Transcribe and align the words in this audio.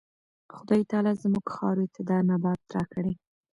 خدای 0.55 0.81
تعالی 0.89 1.13
زموږ 1.23 1.45
خاورې 1.55 1.85
ته 1.93 2.01
دا 2.09 2.17
نبات 2.29 2.61
راکړی. 2.75 3.13